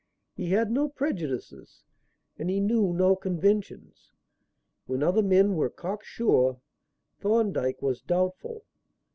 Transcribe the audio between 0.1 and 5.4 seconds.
He had no prejudices and he knew no conventions. When other